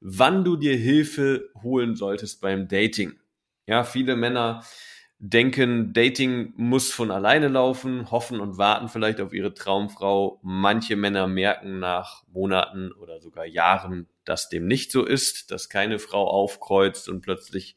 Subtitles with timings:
[0.00, 3.18] wann du dir Hilfe holen solltest beim Dating.
[3.66, 4.64] Ja, viele Männer
[5.18, 10.40] denken, Dating muss von alleine laufen, hoffen und warten vielleicht auf ihre Traumfrau.
[10.42, 15.98] Manche Männer merken nach Monaten oder sogar Jahren, dass dem nicht so ist, dass keine
[15.98, 17.76] Frau aufkreuzt und plötzlich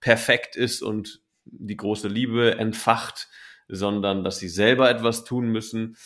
[0.00, 3.28] perfekt ist und die große Liebe entfacht,
[3.68, 5.96] sondern dass sie selber etwas tun müssen.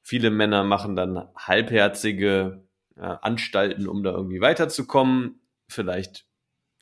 [0.00, 2.64] Viele Männer machen dann halbherzige
[2.96, 5.40] äh, Anstalten, um da irgendwie weiterzukommen.
[5.68, 6.26] Vielleicht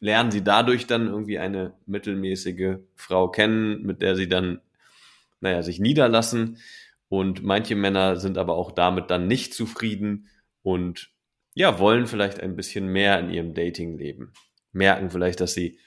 [0.00, 4.60] lernen sie dadurch dann irgendwie eine mittelmäßige Frau kennen, mit der sie dann,
[5.40, 6.58] naja, sich niederlassen.
[7.08, 10.28] Und manche Männer sind aber auch damit dann nicht zufrieden
[10.62, 11.10] und
[11.54, 14.32] ja, wollen vielleicht ein bisschen mehr in ihrem Dating-Leben.
[14.72, 15.78] Merken vielleicht, dass sie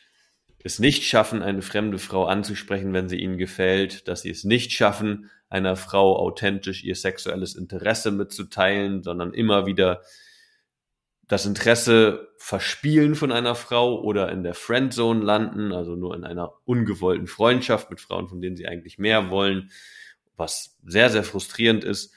[0.63, 4.71] es nicht schaffen, eine fremde Frau anzusprechen, wenn sie ihnen gefällt, dass sie es nicht
[4.71, 10.01] schaffen, einer Frau authentisch ihr sexuelles Interesse mitzuteilen, sondern immer wieder
[11.27, 16.53] das Interesse verspielen von einer Frau oder in der Friendzone landen, also nur in einer
[16.65, 19.69] ungewollten Freundschaft mit Frauen, von denen sie eigentlich mehr wollen,
[20.35, 22.13] was sehr, sehr frustrierend ist.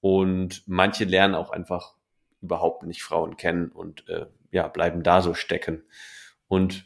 [0.00, 1.94] Und manche lernen auch einfach
[2.42, 5.84] überhaupt nicht Frauen kennen und äh, ja, bleiben da so stecken.
[6.46, 6.84] Und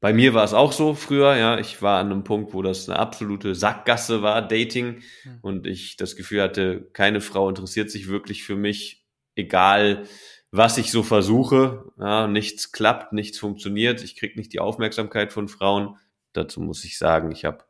[0.00, 1.58] bei mir war es auch so früher, ja.
[1.58, 5.02] Ich war an einem Punkt, wo das eine absolute Sackgasse war, Dating.
[5.24, 5.38] Mhm.
[5.42, 10.04] Und ich das Gefühl hatte, keine Frau interessiert sich wirklich für mich, egal
[10.50, 11.84] was ich so versuche.
[11.98, 14.02] Ja, nichts klappt, nichts funktioniert.
[14.02, 15.96] Ich krieg nicht die Aufmerksamkeit von Frauen.
[16.32, 17.64] Dazu muss ich sagen, ich habe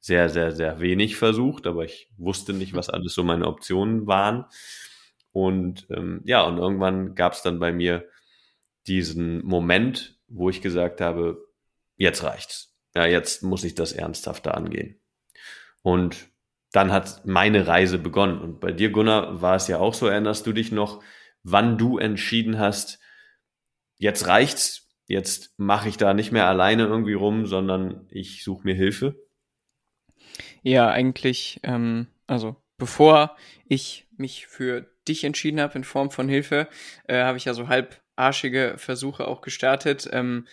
[0.00, 4.44] sehr, sehr, sehr wenig versucht, aber ich wusste nicht, was alles so meine Optionen waren.
[5.32, 8.06] Und ähm, ja, und irgendwann gab es dann bei mir
[8.86, 11.45] diesen Moment, wo ich gesagt habe,
[11.96, 12.74] jetzt reicht's.
[12.94, 15.00] Ja, jetzt muss ich das ernsthafter angehen.
[15.82, 16.28] Und
[16.72, 18.40] dann hat meine Reise begonnen.
[18.40, 21.02] Und bei dir, Gunnar, war es ja auch so, erinnerst du dich noch,
[21.42, 22.98] wann du entschieden hast,
[23.98, 28.74] jetzt reicht's, jetzt mache ich da nicht mehr alleine irgendwie rum, sondern ich suche mir
[28.74, 29.14] Hilfe?
[30.62, 33.36] Ja, eigentlich, ähm, also bevor
[33.66, 36.68] ich mich für dich entschieden habe in Form von Hilfe,
[37.06, 40.08] äh, habe ich ja so halbarschige Versuche auch gestartet.
[40.12, 40.46] Ähm,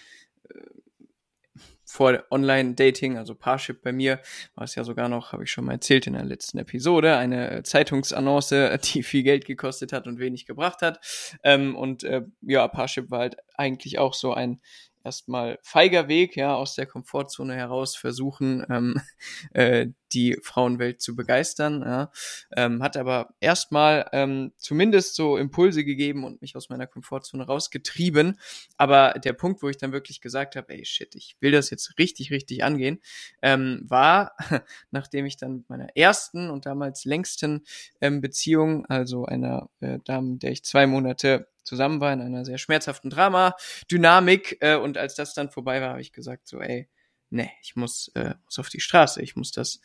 [1.93, 4.19] vor Online-Dating, also Parship bei mir,
[4.55, 7.61] war es ja sogar noch, habe ich schon mal erzählt in der letzten Episode, eine
[7.61, 10.99] Zeitungsannonce, die viel Geld gekostet hat und wenig gebracht hat.
[11.43, 14.59] Ähm, und äh, ja, Parship war halt eigentlich auch so ein
[15.03, 18.99] erstmal feiger Weg, ja, aus der Komfortzone heraus versuchen, ähm,
[19.53, 22.11] äh, die Frauenwelt zu begeistern, ja,
[22.55, 28.39] ähm, hat aber erstmal ähm, zumindest so Impulse gegeben und mich aus meiner Komfortzone rausgetrieben.
[28.77, 31.97] Aber der Punkt, wo ich dann wirklich gesagt habe, ey shit, ich will das jetzt
[31.97, 33.01] richtig, richtig angehen,
[33.41, 34.35] ähm, war,
[34.91, 37.63] nachdem ich dann mit meiner ersten und damals längsten
[38.01, 42.57] ähm, Beziehung, also einer äh, Dame, der ich zwei Monate zusammen war in einer sehr
[42.57, 44.57] schmerzhaften Drama-Dynamik.
[44.61, 46.89] Äh, und als das dann vorbei war, habe ich gesagt, so, ey,
[47.33, 49.81] nee, ich muss, äh, muss auf die Straße, ich muss das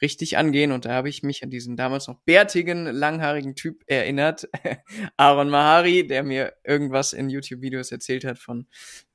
[0.00, 0.70] richtig angehen.
[0.70, 4.48] Und da habe ich mich an diesen damals noch bärtigen, langhaarigen Typ erinnert,
[5.16, 8.66] Aaron Mahari, der mir irgendwas in YouTube-Videos erzählt hat von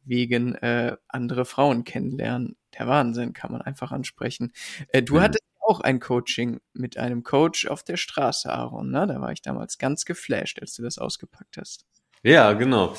[0.04, 2.58] wegen äh, andere Frauen kennenlernen.
[2.78, 4.52] Der Wahnsinn, kann man einfach ansprechen.
[4.90, 5.22] Äh, du mhm.
[5.22, 9.08] hattest auch ein Coaching mit einem Coach auf der Straße, Aaron, ne?
[9.08, 11.86] Da war ich damals ganz geflasht, als du das ausgepackt hast.
[12.24, 12.96] Ja, genau.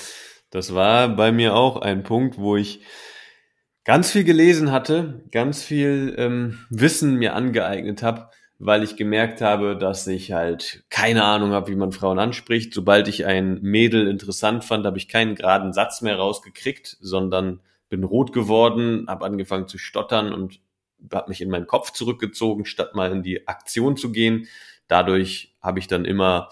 [0.50, 2.82] Das war bei mir auch ein Punkt, wo ich
[3.86, 9.78] ganz viel gelesen hatte, ganz viel ähm, Wissen mir angeeignet habe, weil ich gemerkt habe,
[9.78, 12.74] dass ich halt keine Ahnung habe, wie man Frauen anspricht.
[12.74, 18.02] Sobald ich ein Mädel interessant fand, habe ich keinen geraden Satz mehr rausgekriegt, sondern bin
[18.02, 20.58] rot geworden, habe angefangen zu stottern und
[21.14, 24.48] habe mich in meinen Kopf zurückgezogen, statt mal in die Aktion zu gehen.
[24.88, 26.48] Dadurch habe ich dann immer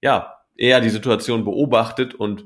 [0.00, 2.44] ja eher die Situation beobachtet und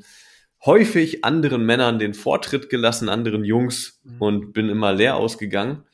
[0.64, 4.16] häufig anderen Männern den Vortritt gelassen, anderen Jungs mhm.
[4.18, 5.84] und bin immer leer ausgegangen.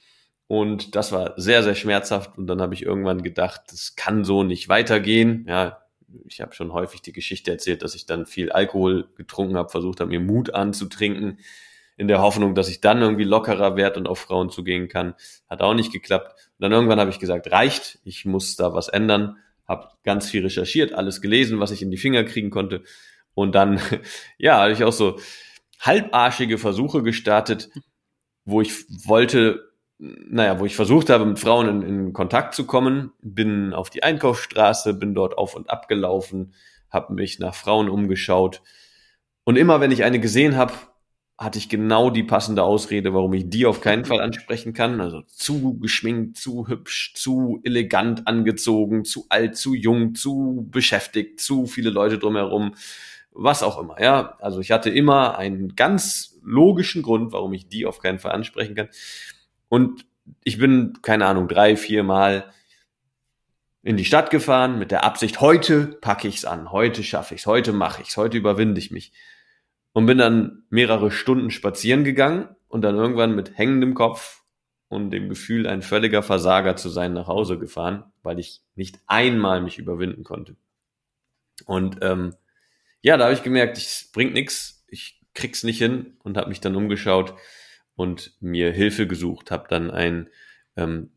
[0.47, 2.39] Und das war sehr, sehr schmerzhaft.
[2.39, 5.45] Und dann habe ich irgendwann gedacht, das kann so nicht weitergehen.
[5.49, 5.83] Ja,
[6.27, 10.01] ich habe schon häufig die Geschichte erzählt, dass ich dann viel Alkohol getrunken habe, versucht
[10.01, 11.39] habe, mir Mut anzutrinken,
[11.99, 15.15] in der Hoffnung, dass ich dann irgendwie lockerer werde und auf Frauen zugehen kann.
[15.51, 16.33] Hat auch nicht geklappt.
[16.33, 19.37] Und dann irgendwann habe ich gesagt, reicht, ich muss da was ändern
[19.69, 22.83] habe ganz viel recherchiert, alles gelesen, was ich in die Finger kriegen konnte.
[23.39, 23.81] Und dann,
[24.39, 25.21] ja, habe ich auch so
[25.79, 27.71] halbarschige Versuche gestartet,
[28.45, 28.73] wo ich
[29.07, 33.91] wollte, naja, wo ich versucht habe, mit Frauen in, in Kontakt zu kommen, bin auf
[33.91, 36.53] die Einkaufsstraße, bin dort auf und ab gelaufen,
[36.91, 38.61] habe mich nach Frauen umgeschaut.
[39.45, 40.73] Und immer wenn ich eine gesehen habe,
[41.39, 45.01] hatte ich genau die passende Ausrede, warum ich die auf keinen Fall ansprechen kann.
[45.01, 51.67] Also zu geschminkt, zu hübsch, zu elegant angezogen, zu alt, zu jung, zu beschäftigt, zu
[51.67, 52.75] viele Leute drumherum,
[53.39, 54.01] was auch immer.
[54.01, 58.33] Ja, also ich hatte immer einen ganz logischen Grund, warum ich die auf keinen Fall
[58.33, 58.89] ansprechen kann.
[59.69, 60.07] Und
[60.43, 62.53] ich bin, keine Ahnung, drei, vier Mal
[63.83, 67.73] in die Stadt gefahren mit der Absicht, heute packe ich's an, heute schaffe ich's, heute
[67.73, 69.13] mache ich's, heute überwinde ich mich
[69.93, 74.43] und bin dann mehrere Stunden spazieren gegangen und dann irgendwann mit hängendem Kopf
[74.89, 79.61] und dem Gefühl, ein völliger Versager zu sein, nach Hause gefahren, weil ich nicht einmal
[79.63, 80.57] mich überwinden konnte.
[81.67, 82.35] Und ähm,
[83.03, 86.61] ja, da habe ich gemerkt, es bringt nichts, ich krieg's nicht hin und habe mich
[86.61, 87.35] dann umgeschaut
[87.95, 90.29] und mir Hilfe gesucht, habe dann einen
[90.77, 91.11] ähm,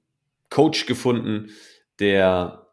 [0.50, 1.52] Coach gefunden,
[2.00, 2.68] der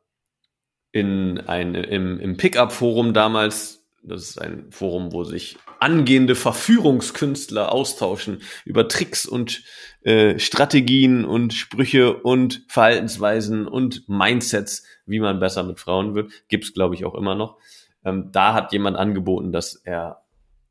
[0.93, 8.43] in ein, im, im Pickup-Forum damals das ist ein Forum, wo sich angehende Verführungskünstler austauschen
[8.65, 9.63] über Tricks und
[10.03, 16.33] äh, Strategien und Sprüche und Verhaltensweisen und Mindsets, wie man besser mit Frauen wird.
[16.49, 17.59] Gibt's glaube ich, auch immer noch.
[18.05, 20.23] Ähm, da hat jemand angeboten, dass er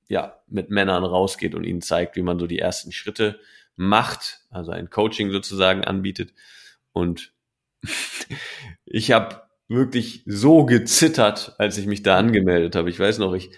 [0.08, 3.40] ja mit Männern rausgeht und ihnen zeigt, wie man so die ersten Schritte
[3.76, 6.34] macht, also ein Coaching sozusagen anbietet.
[6.92, 7.34] Und
[8.86, 12.90] ich habe wirklich so gezittert, als ich mich da angemeldet habe.
[12.90, 13.52] Ich weiß noch, ich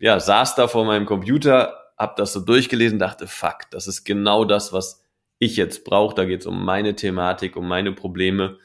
[0.00, 4.44] ja, saß da vor meinem Computer, hab das so durchgelesen, dachte, fuck, das ist genau
[4.44, 5.04] das, was
[5.38, 6.14] ich jetzt brauche.
[6.14, 8.58] Da geht es um meine Thematik, um meine Probleme.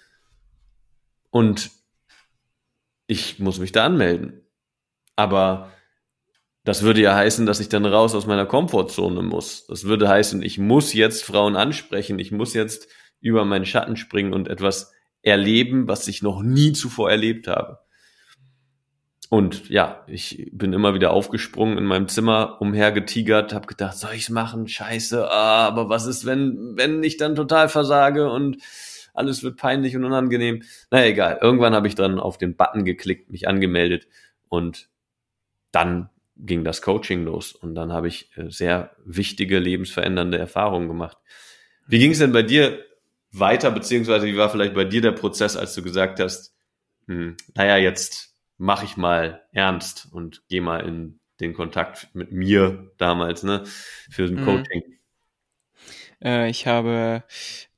[1.32, 1.72] Und
[3.08, 4.42] ich muss mich da anmelden.
[5.16, 5.72] Aber
[6.64, 9.68] das würde ja heißen, dass ich dann raus aus meiner Komfortzone muss.
[9.68, 12.88] Das würde heißen, ich muss jetzt Frauen ansprechen, ich muss jetzt
[13.20, 17.80] über meinen Schatten springen und etwas erleben, was ich noch nie zuvor erlebt habe.
[19.30, 24.30] Und ja, ich bin immer wieder aufgesprungen in meinem Zimmer, umhergetigert, habe gedacht, soll ich's
[24.30, 24.68] machen?
[24.68, 28.58] Scheiße, ah, aber was ist, wenn, wenn ich dann total versage und
[29.14, 30.64] alles wird peinlich und unangenehm?
[30.92, 31.40] Naja, egal.
[31.42, 34.08] Irgendwann habe ich dann auf den Button geklickt, mich angemeldet
[34.50, 34.90] und
[35.72, 41.18] dann ging das Coaching los und dann habe ich äh, sehr wichtige, lebensverändernde Erfahrungen gemacht.
[41.88, 42.84] Wie ging es denn bei dir
[43.32, 46.56] weiter, beziehungsweise wie war vielleicht bei dir der Prozess, als du gesagt hast,
[47.08, 52.92] hm, naja, jetzt mache ich mal ernst und gehe mal in den Kontakt mit mir
[52.98, 53.64] damals, ne,
[54.10, 54.46] für ein mhm.
[54.46, 54.84] Coaching?
[56.24, 57.24] Äh, ich habe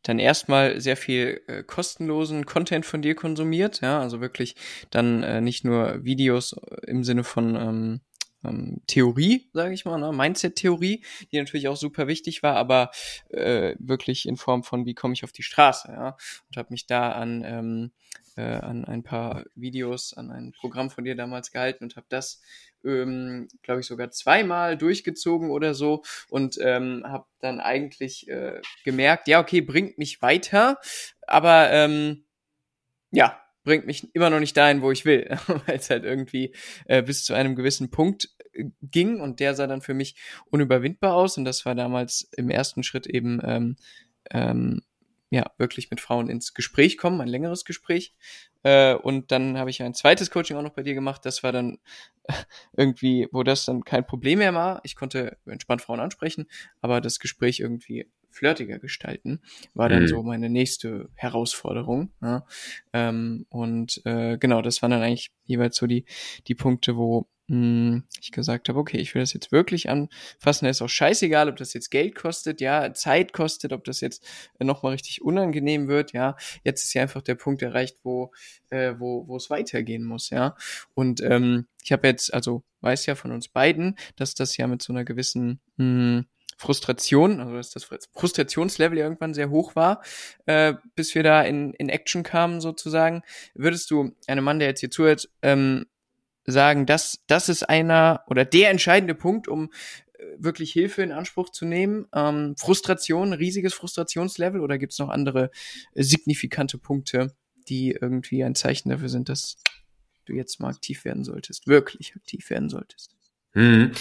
[0.04, 4.56] dann erstmal sehr viel äh, kostenlosen Content von dir konsumiert, ja, also wirklich
[4.92, 6.56] dann äh, nicht nur Videos
[6.86, 8.02] im Sinne von ähm,
[8.48, 10.12] ähm, Theorie, sage ich mal, ne?
[10.12, 12.92] Mindset-Theorie, die natürlich auch super wichtig war, aber
[13.30, 16.18] äh, wirklich in Form von, wie komme ich auf die Straße, ja,
[16.50, 17.92] und habe mich da an ähm,
[18.38, 22.42] äh, an ein paar Videos, an ein Programm von dir damals gehalten und habe das,
[22.84, 29.28] ähm, glaube ich, sogar zweimal durchgezogen oder so und ähm, habe dann eigentlich äh, gemerkt,
[29.28, 30.80] ja, okay, bringt mich weiter,
[31.28, 32.26] aber ähm,
[33.12, 36.54] ja, bringt mich immer noch nicht dahin, wo ich will, weil es halt irgendwie
[36.86, 38.30] äh, bis zu einem gewissen Punkt
[38.82, 40.16] ging und der sah dann für mich
[40.50, 43.76] unüberwindbar aus und das war damals im ersten Schritt eben ähm,
[44.32, 44.82] ähm,
[45.30, 48.14] ja wirklich mit Frauen ins Gespräch kommen, ein längeres Gespräch
[48.64, 51.52] äh, und dann habe ich ein zweites Coaching auch noch bei dir gemacht, das war
[51.52, 51.78] dann
[52.78, 56.48] irgendwie, wo das dann kein Problem mehr war, ich konnte entspannt Frauen ansprechen,
[56.82, 59.40] aber das Gespräch irgendwie flirtiger gestalten,
[59.74, 60.08] war dann mhm.
[60.08, 62.12] so meine nächste Herausforderung.
[62.22, 62.46] Ja.
[62.92, 66.06] Ähm, und äh, genau, das waren dann eigentlich jeweils so die,
[66.48, 70.66] die Punkte, wo ich gesagt habe, okay, ich will das jetzt wirklich anfassen.
[70.66, 74.26] Da ist auch scheißegal, ob das jetzt Geld kostet, ja, Zeit kostet, ob das jetzt
[74.60, 76.38] nochmal richtig unangenehm wird, ja.
[76.64, 78.32] Jetzt ist ja einfach der Punkt erreicht, wo,
[78.72, 80.56] äh, wo, wo es weitergehen muss, ja.
[80.96, 84.82] Und ähm, ich habe jetzt, also weiß ja von uns beiden, dass das ja mit
[84.82, 86.26] so einer gewissen mh, hm,
[86.58, 87.84] Frustration, also dass das
[88.14, 90.02] Frustrationslevel irgendwann sehr hoch war,
[90.46, 93.24] äh, bis wir da in, in Action kamen sozusagen.
[93.54, 95.86] Würdest du einem Mann, der jetzt hier zuhört, ähm,
[96.46, 99.72] sagen, dass das ist einer oder der entscheidende Punkt, um
[100.14, 102.08] äh, wirklich Hilfe in Anspruch zu nehmen?
[102.14, 105.52] Ähm, Frustration, riesiges Frustrationslevel oder gibt es noch andere
[105.94, 107.34] äh, signifikante Punkte,
[107.68, 109.58] die irgendwie ein Zeichen dafür sind, dass
[110.26, 113.16] du jetzt mal aktiv werden solltest, wirklich aktiv werden solltest?
[113.54, 113.92] Mhm.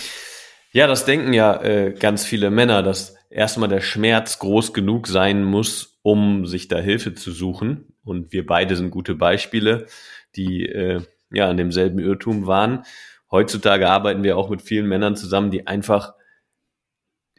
[0.73, 5.45] Ja, das denken ja äh, ganz viele Männer, dass erstmal der Schmerz groß genug sein
[5.45, 7.95] muss, um sich da Hilfe zu suchen.
[8.03, 9.87] Und wir beide sind gute Beispiele,
[10.35, 12.85] die äh, ja, in demselben Irrtum waren.
[13.31, 16.15] Heutzutage arbeiten wir auch mit vielen Männern zusammen, die einfach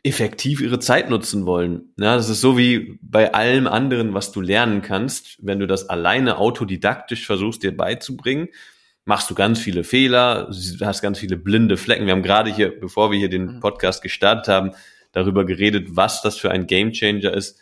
[0.04, 1.94] effektiv ihre Zeit nutzen wollen.
[1.98, 5.38] Ja, das ist so wie bei allem anderen, was du lernen kannst.
[5.42, 8.50] Wenn du das alleine autodidaktisch versuchst dir beizubringen,
[9.06, 10.52] machst du ganz viele Fehler,
[10.82, 12.06] hast ganz viele blinde Flecken.
[12.06, 13.60] Wir haben gerade hier, bevor wir hier den mhm.
[13.62, 14.72] Podcast gestartet haben,
[15.12, 17.60] darüber geredet, was das für ein Gamechanger ist,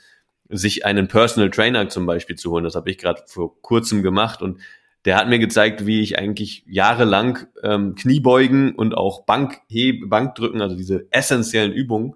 [0.50, 2.66] sich einen Personal Trainer zum Beispiel zu holen.
[2.66, 4.60] Das habe ich gerade vor kurzem gemacht und
[5.06, 10.76] der hat mir gezeigt, wie ich eigentlich jahrelang ähm, Kniebeugen und auch Bankheb, Bankdrücken, also
[10.76, 12.16] diese essentiellen Übungen,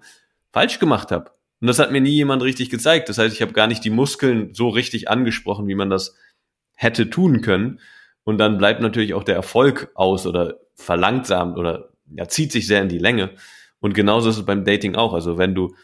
[0.52, 1.30] falsch gemacht habe.
[1.60, 3.08] Und das hat mir nie jemand richtig gezeigt.
[3.08, 6.14] Das heißt, ich habe gar nicht die Muskeln so richtig angesprochen, wie man das
[6.74, 7.80] hätte tun können.
[8.24, 12.80] Und dann bleibt natürlich auch der Erfolg aus oder verlangsamt oder ja, zieht sich sehr
[12.80, 13.30] in die Länge.
[13.80, 15.12] Und genauso ist es beim Dating auch.
[15.12, 15.74] Also wenn du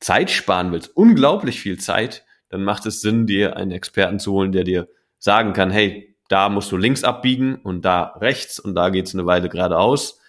[0.00, 4.52] Zeit sparen willst, unglaublich viel Zeit, dann macht es Sinn, dir einen Experten zu holen,
[4.52, 8.88] der dir sagen kann, hey, da musst du links abbiegen und da rechts und da
[8.88, 10.20] geht's eine Weile geradeaus,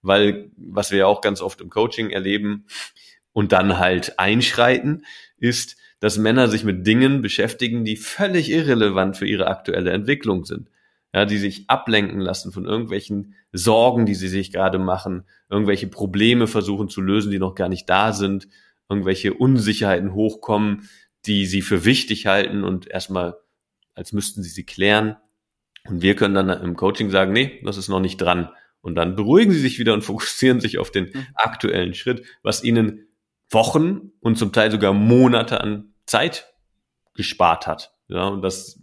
[0.00, 2.66] weil was wir ja auch ganz oft im Coaching erleben
[3.32, 5.04] und dann halt einschreiten,
[5.36, 10.68] ist, dass Männer sich mit Dingen beschäftigen, die völlig irrelevant für ihre aktuelle Entwicklung sind.
[11.14, 16.46] Ja, die sich ablenken lassen von irgendwelchen Sorgen, die sie sich gerade machen, irgendwelche Probleme
[16.46, 18.48] versuchen zu lösen, die noch gar nicht da sind,
[18.88, 20.88] irgendwelche Unsicherheiten hochkommen,
[21.26, 23.36] die sie für wichtig halten und erstmal
[23.94, 25.16] als müssten sie sie klären.
[25.88, 28.50] Und wir können dann im Coaching sagen, nee, das ist noch nicht dran.
[28.80, 31.26] Und dann beruhigen sie sich wieder und fokussieren sich auf den mhm.
[31.34, 33.08] aktuellen Schritt, was ihnen
[33.50, 36.52] Wochen und zum Teil sogar Monate an Zeit
[37.14, 37.94] gespart hat.
[38.08, 38.80] Ja, und das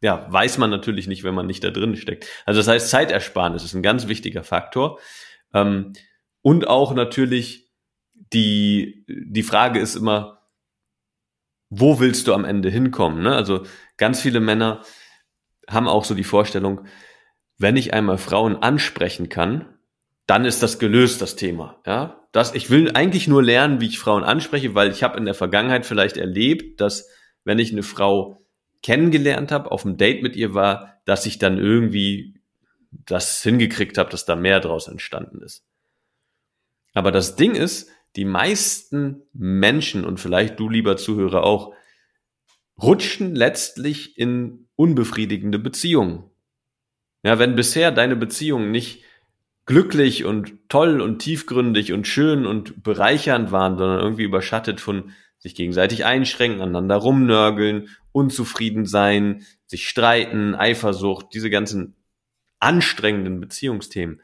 [0.00, 2.26] ja, weiß man natürlich nicht, wenn man nicht da drin steckt.
[2.44, 5.00] Also das heißt, Zeitersparnis ist ein ganz wichtiger Faktor.
[5.54, 5.94] Ähm,
[6.42, 7.72] und auch natürlich
[8.32, 10.42] die, die Frage ist immer,
[11.68, 13.22] wo willst du am Ende hinkommen?
[13.22, 13.34] Ne?
[13.34, 13.64] Also
[13.96, 14.82] ganz viele Männer
[15.68, 16.86] haben auch so die Vorstellung,
[17.58, 19.76] wenn ich einmal Frauen ansprechen kann,
[20.26, 21.80] dann ist das gelöst, das Thema.
[21.86, 25.24] Ja, das, ich will eigentlich nur lernen, wie ich Frauen anspreche, weil ich habe in
[25.24, 27.08] der Vergangenheit vielleicht erlebt, dass
[27.44, 28.44] wenn ich eine Frau
[28.82, 32.40] kennengelernt habe, auf einem Date mit ihr war, dass ich dann irgendwie
[32.90, 35.64] das hingekriegt habe, dass da mehr draus entstanden ist.
[36.92, 41.74] Aber das Ding ist, die meisten Menschen und vielleicht du lieber Zuhörer auch,
[42.80, 46.24] rutschen letztlich in unbefriedigende Beziehungen.
[47.22, 49.02] Ja, wenn bisher deine Beziehungen nicht
[49.64, 55.54] glücklich und toll und tiefgründig und schön und bereichernd waren, sondern irgendwie überschattet von sich
[55.54, 61.96] gegenseitig einschränken, aneinander rumnörgeln, unzufrieden sein, sich streiten, Eifersucht, diese ganzen
[62.60, 64.22] anstrengenden Beziehungsthemen,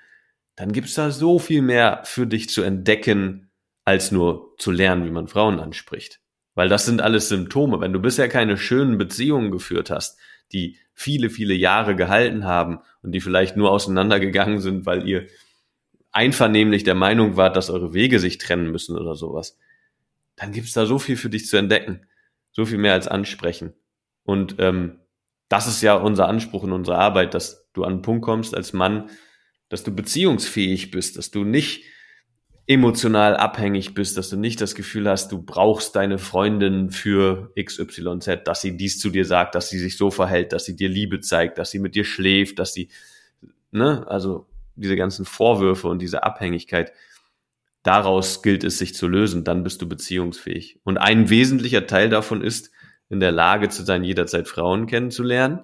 [0.56, 3.50] dann gibt's da so viel mehr für dich zu entdecken,
[3.85, 6.21] als nur zu lernen, wie man Frauen anspricht.
[6.54, 7.80] Weil das sind alles Symptome.
[7.80, 10.18] Wenn du bisher keine schönen Beziehungen geführt hast,
[10.52, 15.26] die viele, viele Jahre gehalten haben und die vielleicht nur auseinandergegangen sind, weil ihr
[16.12, 19.59] einvernehmlich der Meinung wart, dass eure Wege sich trennen müssen oder sowas,
[20.37, 22.06] dann gibt's da so viel für dich zu entdecken.
[22.52, 23.73] So viel mehr als ansprechen.
[24.25, 25.00] Und ähm,
[25.49, 28.73] das ist ja unser Anspruch in unserer Arbeit, dass du an einen Punkt kommst als
[28.73, 29.09] Mann,
[29.71, 31.85] dass du beziehungsfähig bist, dass du nicht
[32.66, 38.45] emotional abhängig bist, dass du nicht das Gefühl hast, du brauchst deine Freundin für XYZ,
[38.45, 41.21] dass sie dies zu dir sagt, dass sie sich so verhält, dass sie dir Liebe
[41.21, 42.88] zeigt, dass sie mit dir schläft, dass sie,
[43.73, 46.92] ne, also diese ganzen Vorwürfe und diese Abhängigkeit,
[47.83, 50.78] daraus gilt es sich zu lösen, dann bist du beziehungsfähig.
[50.85, 52.71] Und ein wesentlicher Teil davon ist,
[53.09, 55.61] in der Lage zu sein, jederzeit Frauen kennenzulernen,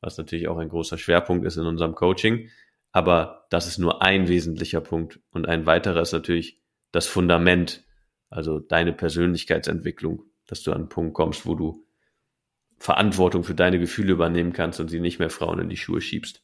[0.00, 2.48] was natürlich auch ein großer Schwerpunkt ist in unserem Coaching,
[2.92, 5.20] aber das ist nur ein wesentlicher Punkt.
[5.30, 6.60] Und ein weiterer ist natürlich
[6.92, 7.84] das Fundament,
[8.30, 11.86] also deine Persönlichkeitsentwicklung, dass du an einen Punkt kommst, wo du
[12.78, 16.42] Verantwortung für deine Gefühle übernehmen kannst und sie nicht mehr Frauen in die Schuhe schiebst.